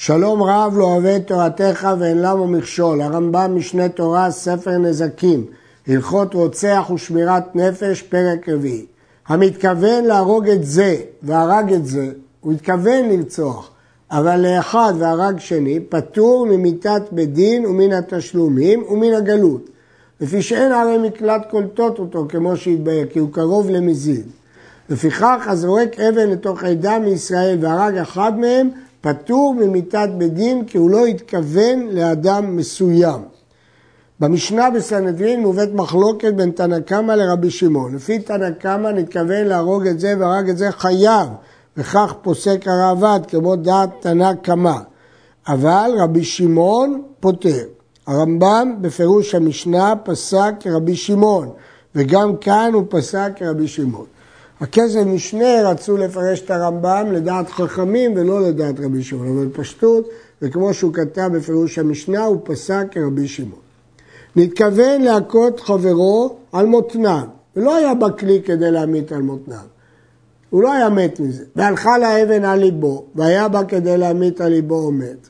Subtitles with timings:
[0.00, 3.00] שלום רב לא אוהב את תורתך ואין למה מכשול.
[3.00, 5.46] הרמב"ם משנה תורה, ספר נזקים,
[5.88, 8.86] הלכות רוצח ושמירת נפש, פרק רביעי.
[9.28, 13.70] המתכוון להרוג את זה והרג את זה, הוא התכוון לרצוח,
[14.10, 19.70] אבל לאחד והרג שני, פטור ממיתת בית דין ומן התשלומים ומן הגלות.
[20.20, 24.26] לפי שאין הרי מקלט קולטות אותו כמו שהתבהר, כי הוא קרוב למזיד.
[24.90, 28.70] לפיכך הזורק אבן לתוך עדה מישראל והרג אחד מהם,
[29.00, 33.20] פטור ממיתת בית דין כי הוא לא התכוון לאדם מסוים.
[34.20, 37.94] במשנה בסנהדרין מובאת מחלוקת בין תנא קמא לרבי שמעון.
[37.94, 41.28] לפי תנא קמא נתכוון להרוג את זה והרג את זה חייב,
[41.76, 44.76] וכך פוסק הרעב"ד כמו דעת תנא קמא.
[45.48, 47.64] אבל רבי שמעון פוטר.
[48.06, 51.48] הרמב"ם בפירוש המשנה פסק כרבי שמעון,
[51.94, 54.06] וגם כאן הוא פסק כרבי שמעון.
[54.60, 60.08] הכסף משנה רצו לפרש את הרמב"ם לדעת חכמים ולא לדעת רבי שמעון, אבל פשטות,
[60.42, 63.60] וכמו שהוא כתב בפירוש המשנה, הוא פסק כרבי שמעון.
[64.36, 67.22] נתכוון להכות חברו על מותניו,
[67.56, 69.58] ולא היה בכלי כדי להמית על מותניו.
[70.50, 71.44] הוא לא היה מת מזה.
[71.56, 75.28] והלכה לאבן על ליבו, והיה בה כדי להמית על ליבו או מת.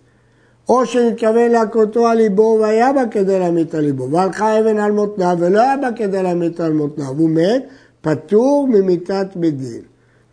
[0.69, 5.37] או שנתכוון להכותו על ליבו והיה בה כדי להמית על ליבו, והלכה אבן על מותניו
[5.41, 7.62] ולא היה בה כדי להמית על מותניו, הוא מת,
[8.01, 9.83] פטור ממיתת בית דין.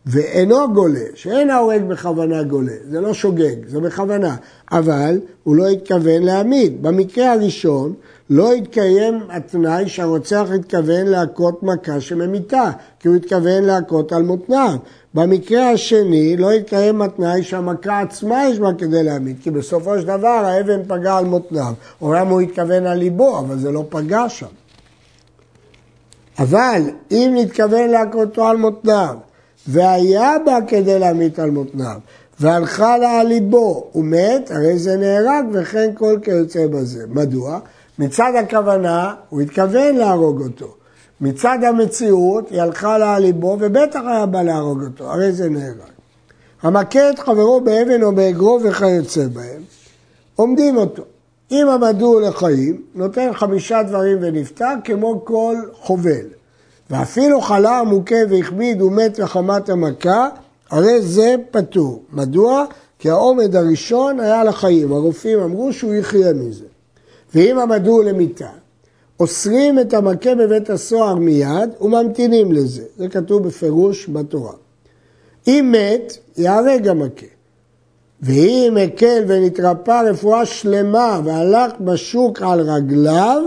[0.06, 4.36] ואינו גולה, שאין ההורג בכוונה גולה, זה לא שוגג, זה בכוונה,
[4.72, 6.84] אבל הוא לא התכוון להעמיד.
[6.84, 7.94] במקרה הראשון
[8.30, 14.76] לא התקיים התנאי שהרוצח התכוון להכות מכה שממיתה, כי הוא התכוון להכות על מותניו.
[15.14, 20.28] במקרה השני לא התקיים התנאי שהמכה עצמה יש בה כדי להעמיד, כי בסופו של דבר
[20.28, 21.74] האבן פגע על מותניו.
[22.02, 24.46] אומנם הוא התכוון על ליבו, אבל זה לא פגע שם.
[26.40, 29.16] אבל אם נתכוון להכותו על מותניו,
[29.68, 32.00] והיה בה כדי להמית על מותניו,
[32.40, 37.06] והלכה לה על ליבו, הוא מת, הרי זה נהרג, וכן כל כיוצא בזה.
[37.10, 37.60] מדוע?
[38.00, 40.76] מצד הכוונה, הוא התכוון להרוג אותו.
[41.22, 45.76] מצד המציאות, היא הלכה לה על ליבו, ובטח היה בא להרוג אותו, הרי זה נהרג.
[46.62, 49.62] המכה את חברו באבן או באגרוף וכיוצא בהם,
[50.36, 51.04] עומדים אותו.
[51.52, 56.26] אם עמדו לחיים, נותן חמישה דברים ונפטר כמו כל חובל.
[56.90, 60.30] ואפילו חלה מוכה והכביד ומת מחמת המכה,
[60.70, 62.04] הרי זה פטור.
[62.14, 62.66] מדוע?
[63.00, 64.92] כי העומד הראשון היה לחיים.
[64.92, 66.66] הרופאים אמרו שהוא יחיה מזה.
[67.36, 68.50] ואם עמדו למיטה,
[69.20, 72.84] אוסרים את המכה בבית הסוהר מיד וממתינים לזה.
[72.98, 74.54] זה כתוב בפירוש בתורה.
[75.48, 77.35] אם מת, יהרג המכה.
[78.26, 83.44] ואם הקל ונתרפא רפואה שלמה והלך בשוק על רגליו,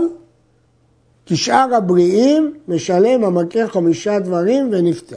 [1.25, 5.15] כשאר הבריאים משלם המכה חמישה דברים ונפטר.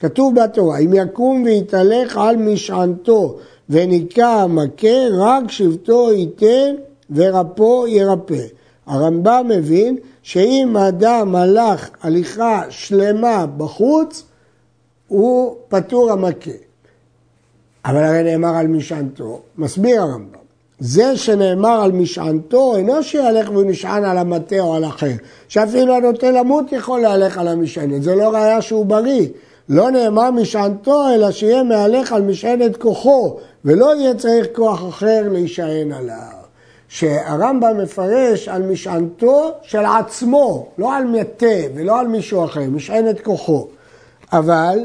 [0.00, 3.38] כתוב בתורה, אם יקום ויתהלך על משענתו
[3.70, 6.74] וניקה המכה, רק שבטו ייתן
[7.10, 8.42] ורפו ירפא.
[8.86, 14.22] הרמב"ם מבין שאם האדם הלך הליכה שלמה בחוץ,
[15.08, 16.65] הוא פטור המכה.
[17.86, 20.38] אבל הרי נאמר על משענתו, מסביר הרמב"ם.
[20.78, 25.12] זה שנאמר על משענתו אינו שילך ונשען על המטה או על אחר,
[25.48, 29.28] שאפילו הנוטה למות יכול להלך על המשענת, זה לא ראיה שהוא בריא.
[29.68, 35.92] לא נאמר משענתו, אלא שיהיה מהלך על משענת כוחו, ולא יהיה צריך כוח אחר להישען
[35.92, 36.36] עליו.
[36.88, 43.66] שהרמב"ם מפרש על משענתו של עצמו, לא על מטה ולא על מישהו אחר, משענת כוחו.
[44.32, 44.78] אבל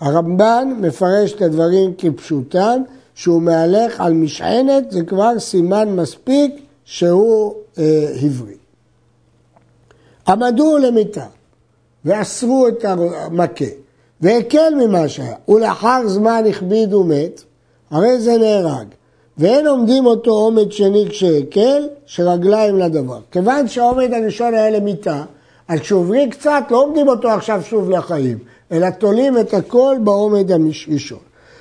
[0.00, 2.82] הרמב"ן מפרש את הדברים כפשוטם,
[3.14, 8.56] שהוא מהלך על משענת, זה כבר סימן מספיק שהוא אה, הבריא.
[10.28, 11.26] עמדו למיטה
[12.04, 13.64] ואסרו את המכה
[14.20, 17.42] והקל ממה שהיה, ולאחר זמן הכביד ומת,
[17.90, 18.86] הרי זה נהרג.
[19.38, 23.18] ואין עומדים אותו עומד שני כשהקל, שרגליים לדבר.
[23.30, 25.24] כיוון שהעומד הראשון היה למיטה,
[25.68, 28.38] אז כשעוברים קצת לא עומדים אותו עכשיו שוב לחיים,
[28.72, 31.18] אלא תולים את הכל בעומד הראשון.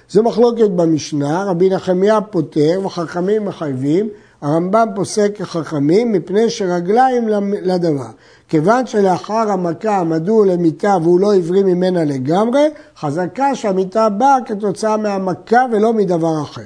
[0.09, 4.09] זו מחלוקת במשנה, רבי נחמיה פותר וחכמים מחייבים,
[4.41, 7.27] הרמב"ם פוסק כחכמים מפני שרגליים
[7.61, 8.09] לדבר.
[8.49, 12.67] כיוון שלאחר המכה עמדו למיטה והוא לא הבריא ממנה לגמרי,
[12.97, 16.61] חזקה שהמיטה באה כתוצאה מהמכה ולא מדבר אחר.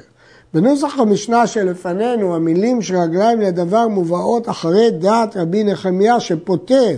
[0.54, 6.96] בנוסח המשנה שלפנינו, המילים שרגליים לדבר מובאות אחרי דעת רבי נחמיה שפוטר,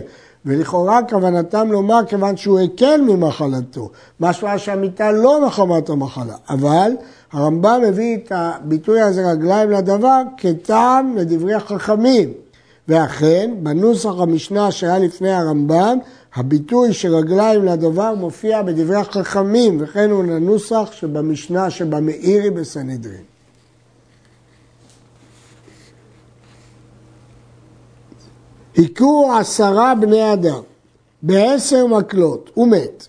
[0.50, 6.92] ולכאורה כוונתם לומר כיוון שהוא הקל ממחלתו, משמע שהמיטה לא מחמת המחלה, אבל
[7.32, 12.34] הרמב"ם מביא את הביטוי הזה רגליים לדבר כטעם לדברי החכמים.
[12.88, 15.98] ואכן, בנוסח המשנה שהיה לפני הרמב"ם,
[16.36, 23.29] הביטוי שרגליים לדבר מופיע בדברי החכמים, וכן הוא הנוסח שבמשנה שבמאירי בסנהדרין.
[28.80, 30.62] היכו עשרה בני אדם
[31.22, 33.08] בעשר מקלות, הוא מת.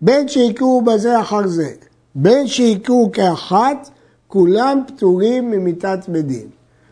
[0.00, 1.70] בין שהיכו בזה אחר זה,
[2.14, 3.90] בין שהיכו כאחת,
[4.28, 6.46] כולם פטורים ממיתת בדין.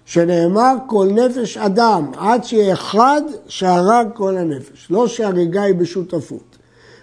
[0.04, 4.86] שנאמר כל נפש אדם, עד שיהיה אחד שהרג כל הנפש.
[4.90, 6.58] לא שהריגה היא בשותפות.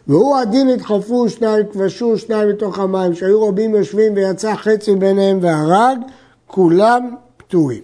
[0.08, 5.98] והוא הדין ידחפו שניים כבשו שניים מתוך המים, שהיו רבים יושבים ויצא חצי ביניהם והרג,
[6.48, 7.84] כולם פטורים.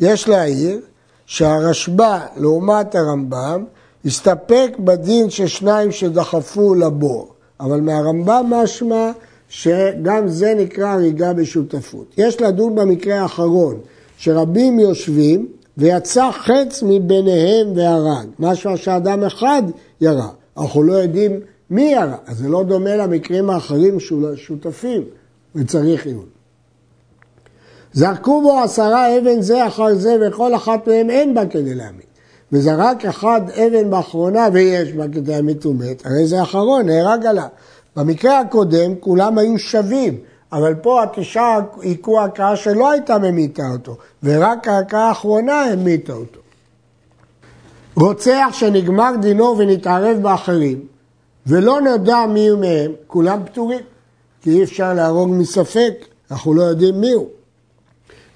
[0.00, 0.80] יש להעיר
[1.26, 3.64] שהרשב"א לעומת הרמב"ם
[4.04, 7.28] הסתפק בדין של שניים שדחפו לבור,
[7.60, 9.10] אבל מהרמב"ם משמע
[9.48, 12.14] שגם זה נקרא הריגה בשותפות.
[12.18, 13.80] יש לדון במקרה האחרון,
[14.18, 15.46] שרבים יושבים
[15.78, 19.62] ויצא חץ מביניהם והרג, משהו שאדם אחד
[20.00, 20.28] ירה,
[20.58, 21.40] אנחנו לא יודעים
[21.70, 24.00] מי ירה, אז זה לא דומה למקרים האחרים
[24.36, 25.02] שותפים.
[25.56, 26.35] וצריך עיון.
[27.96, 32.06] זרקו בו עשרה אבן זה אחר זה וכל אחת מהם אין בה כדי להמית.
[32.52, 37.46] וזרק אחד אבן באחרונה ויש בה כדי להמית ומת, הרי זה אחרון, נהרג עליו.
[37.96, 40.18] במקרה הקודם כולם היו שווים,
[40.52, 46.40] אבל פה התשעה היכו הכאה שלא הייתה ממיתה אותו, ורק ההכאה האחרונה המיתה אותו.
[47.94, 50.86] רוצח שנגמר דינו ונתערב באחרים,
[51.46, 53.80] ולא נדע מי מהם, כולם פטורים,
[54.42, 55.94] כי אי אפשר להרוג מספק,
[56.30, 57.26] אנחנו לא יודעים מי הוא.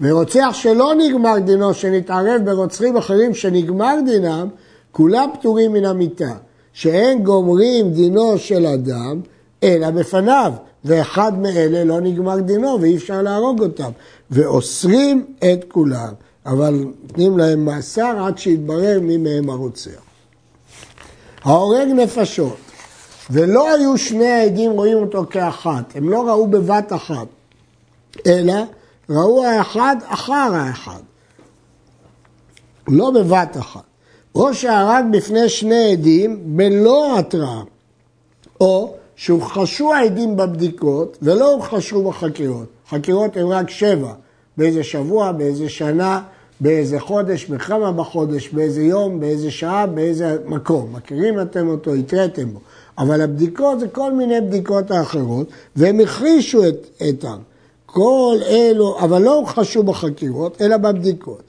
[0.00, 4.49] ורוצח שלא נגמר דינו, שנתערב ברוצחים אחרים שנגמר דינם,
[4.93, 6.32] כולם פטורים מן המיתה,
[6.73, 9.20] שאין גומרים דינו של אדם,
[9.62, 10.52] אלא בפניו,
[10.85, 13.91] ואחד מאלה לא נגמר דינו ואי אפשר להרוג אותם,
[14.31, 16.12] ואוסרים את כולם,
[16.46, 20.00] אבל נותנים להם מאסר עד שיתברר מי מהם הרוצח.
[21.44, 22.56] ההורג נפשות,
[23.31, 27.26] ולא היו שני העדים רואים אותו כאחת, הם לא ראו בבת אחת,
[28.26, 28.55] אלא
[29.11, 31.01] ראו האחד אחר האחד,
[32.89, 33.83] לא בבת אחת.
[34.35, 37.62] או שהרג בפני שני עדים בלא התראה,
[38.61, 42.67] או שהוכחשו העדים בבדיקות ולא הוכחשו בחקירות.
[42.91, 44.12] חקירות הן רק שבע,
[44.57, 46.23] באיזה שבוע, באיזה שנה,
[46.61, 50.93] באיזה חודש, בכמה בחודש, באיזה יום, באיזה שעה, באיזה מקום.
[50.93, 52.61] מכירים אתם אותו, התריתם בו.
[52.99, 55.47] אבל הבדיקות זה כל מיני בדיקות האחרות,
[55.77, 57.39] והם הכחישו את, איתם.
[57.93, 61.43] כל אלו, אבל לא הוכחשו בחקירות, אלא בבדיקות.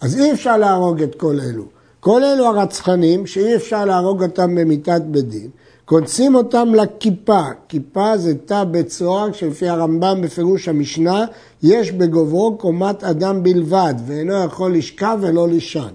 [0.00, 1.64] אז אי אפשר להרוג את כל אלו.
[2.00, 5.48] כל אלו הרצחנים שאי אפשר להרוג אותם במיתת בית דין,
[5.84, 11.24] קונסים אותם לכיפה, כיפה זה תא בית סוהר שלפי הרמב"ם בפירוש המשנה
[11.62, 15.94] יש בגוברו קומת אדם בלבד ואינו יכול לשכב ולא לישן.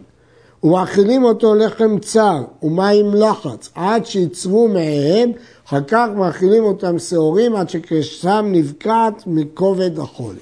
[0.64, 5.32] ומאכילים אותו לחם צר ומים לחץ עד שיצרו מהם,
[5.68, 10.40] אחר כך מאכילים אותם שעורים עד שקרשם נבקעת מכובד החולי.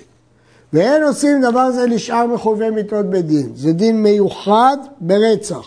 [0.73, 5.65] ואין עושים דבר זה לשאר מחובי מיתות בדין, זה דין מיוחד ברצח.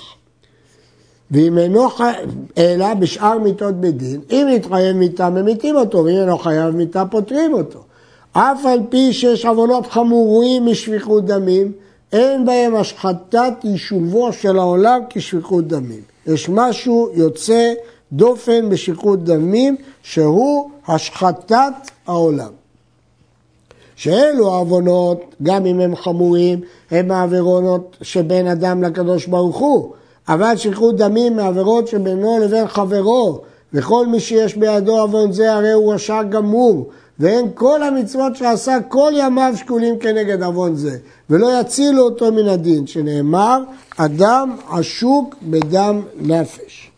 [1.30, 6.70] ואם אינו חייב, אלא בשאר מיתות בדין, אם יתחייב מיתה ממיתים אותו, ואם אינו חייב
[6.74, 7.82] מיתה פותרים אותו.
[8.32, 11.72] אף על פי שיש עוונות חמורים משפיכות דמים,
[12.12, 16.00] אין בהם השחתת יישובו של העולם כשפיכות דמים.
[16.26, 17.72] יש משהו יוצא
[18.14, 21.72] דופן בשפיכות דמים, שהוא השחתת
[22.06, 22.50] העולם.
[23.96, 29.92] שאלו העוונות, גם אם הם חמורים, הם העוונות שבין אדם לקדוש ברוך הוא.
[30.28, 33.40] אבל שפיכות דמים מעבירות שבינו לבין חברו,
[33.74, 39.12] וכל מי שיש בידו עוון זה הרי הוא רשע גמור, ואין כל המצוות שעשה כל
[39.16, 40.96] ימיו שקולים כנגד עוון זה,
[41.30, 43.62] ולא יצילו אותו מן הדין, שנאמר,
[43.96, 46.93] אדם עשוק בדם נפש.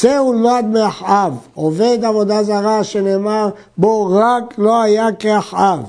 [0.00, 5.80] צא ולמד מאחאב, עובד עבודה זרה שנאמר בו רק לא היה כאחאב.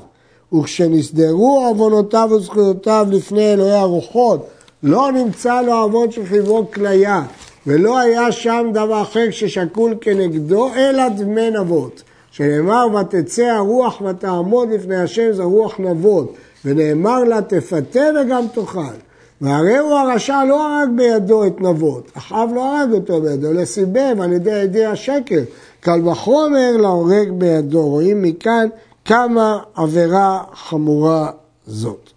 [0.54, 4.48] וכשנסדרו עוונותיו וזכויותיו לפני אלוהי הרוחות,
[4.84, 7.24] לא נמצא לו עוון של חברו כליה,
[7.68, 12.04] ולא היה שם דבר אחר ששקול כנגדו, אלא דמי נבות.
[12.32, 16.34] שנאמר, ותצא הרוח ותעמוד לפני השם, זה רוח נבות.
[16.66, 19.09] ונאמר לה, תפתה וגם תאכל.
[19.42, 24.34] והרי הוא הרשע לא הרג בידו את נבות, אחאב לא הרג אותו בידו, לסיבב על
[24.34, 25.42] ידי עדי השקר.
[25.80, 27.82] קל וחומר להורג בידו.
[27.82, 28.68] רואים מכאן
[29.06, 31.32] כמה עבירה חמורה
[31.68, 32.10] זאת.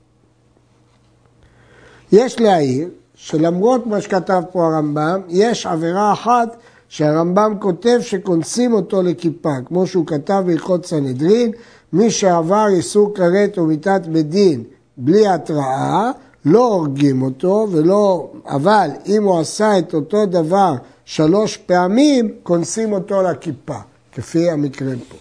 [2.12, 6.56] יש להעיר שלמרות מה שכתב פה הרמב"ם, יש עבירה אחת
[6.88, 11.52] שהרמב"ם כותב שכונסים אותו לכיפה, כמו שהוא כתב בהלכות סנהדרין,
[11.92, 14.62] מי שעבר איסור כרת או מיתת בדין
[14.96, 16.10] בלי התראה,
[16.44, 23.22] לא הורגים אותו, ולא, אבל אם הוא עשה את אותו דבר שלוש פעמים, כונסים אותו
[23.22, 23.78] לכיפה,
[24.12, 25.16] כפי המקרה פה.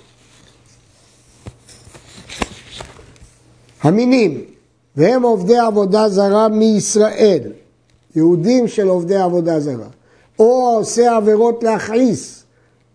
[3.81, 4.41] המינים
[4.95, 7.51] והם עובדי עבודה זרה מישראל,
[8.15, 9.87] יהודים של עובדי עבודה זרה,
[10.39, 12.43] או עושה עבירות להכעיס,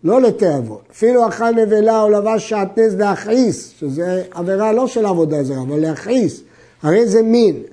[0.03, 0.77] לא לתיאבון.
[0.91, 6.41] אפילו אכל נבלה או לבש שעטנז להכעיס, שזה עבירה לא של עבודה זרה, אבל להכעיס.
[6.83, 7.63] הרי זה מין.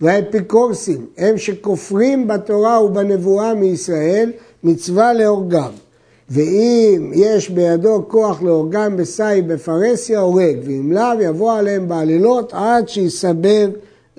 [0.00, 4.32] והאפיקורסים הם שכופרים בתורה ובנבואה מישראל,
[4.64, 5.70] מצווה להורגם.
[6.30, 13.70] ואם יש בידו כוח להורגם בסי בפרהסיה, הורג, ואם לאו יבוא עליהם בעלילות עד שיסבב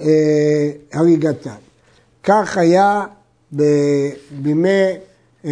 [0.01, 1.49] אה, הריגתם.
[2.23, 3.03] כך היה
[4.31, 4.87] בימי
[5.45, 5.51] אה,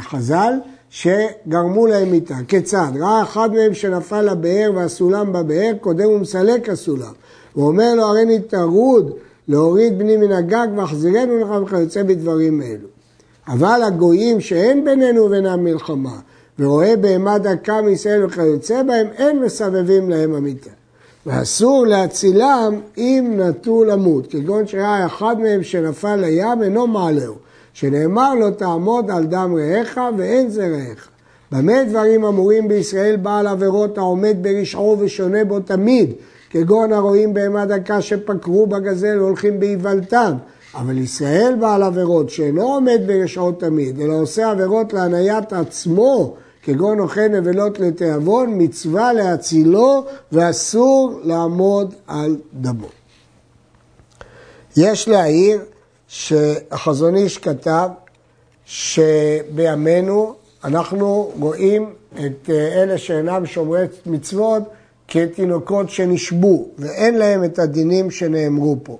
[0.00, 0.52] חז"ל,
[0.90, 2.34] שגרמו להם מיתה.
[2.48, 2.92] כיצד?
[3.00, 7.12] ראה אחד מהם שנפל לבאר והסולם בבאר, קודם הוא מסלק הסולם.
[7.52, 9.12] הוא אומר לו, הרי נתערוד
[9.48, 12.88] להוריד בני מן הגג ואחזירנו לך וכיוצא בדברים אלו.
[13.48, 16.18] אבל הגויים שאין בינינו ובינם מלחמה,
[16.58, 20.70] ורואה בהמה דקה מישראל וכיוצא בהם, אין מסבבים להם המיתה.
[21.26, 27.34] ואסור להצילם אם נטו למות, כגון שראה אחד מהם שנפל לים אינו מעלהו,
[27.72, 31.08] שנאמר לו תעמוד על דם רעך ואין זה רעך.
[31.52, 36.12] במה דברים אמורים בישראל בעל עבירות העומד ברשעו ושונה בו תמיד,
[36.54, 40.32] כגון הרואים בהמה דקה שפקרו בגזל והולכים באיוולתם.
[40.74, 47.28] אבל ישראל בעל עבירות שאינו עומד ברשעו תמיד, אלא עושה עבירות להניית עצמו, כגון אוכל
[47.28, 52.88] נבלות לתיאבון, מצווה להצילו ואסור לעמוד על דמו.
[54.76, 55.60] יש להעיר
[56.08, 57.88] שהחזון איש כתב
[58.64, 60.34] שבימינו
[60.64, 64.62] אנחנו רואים את אלה שאינם שומרי מצוות
[65.14, 68.98] כתינוקות שנשבו ואין להם את הדינים שנאמרו פה.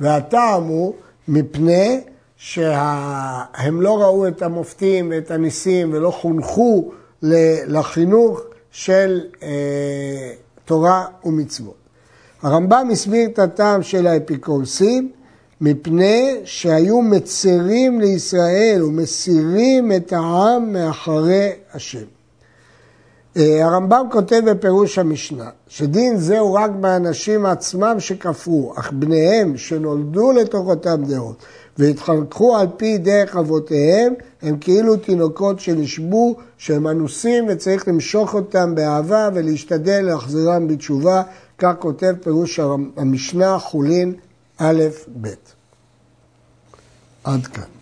[0.00, 0.94] והטעם הוא
[1.28, 2.00] מפני
[2.36, 6.92] שהם לא ראו את המופתים ואת הניסים ולא חונכו
[7.66, 8.40] לחינוך
[8.70, 9.48] של אה,
[10.64, 11.74] תורה ומצוות.
[12.42, 15.10] הרמב"ם הסביר את הטעם של האפיקורסים
[15.60, 22.13] מפני שהיו מצרים לישראל ומסירים את העם מאחרי השם.
[23.36, 30.32] אה, הרמב"ם כותב בפירוש המשנה, שדין זה הוא רק באנשים עצמם שכפרו, אך בניהם שנולדו
[30.32, 31.44] לתוך אותם דעות
[31.78, 39.28] והתחנכו על פי דרך אבותיהם, הם כאילו תינוקות שנשבו, שהם אנוסים וצריך למשוך אותם באהבה
[39.34, 41.22] ולהשתדל להחזירם בתשובה,
[41.58, 42.60] כך כותב פירוש
[42.96, 44.14] המשנה חולין
[44.58, 44.82] א'
[45.20, 45.28] ב'.
[47.24, 47.73] עד כאן.